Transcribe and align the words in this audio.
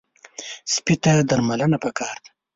سپي 0.73 0.95
ته 1.03 1.11
درملنه 1.29 1.77
پکار 1.83 2.15
ده. 2.23 2.29